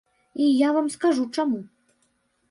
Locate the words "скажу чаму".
0.93-1.59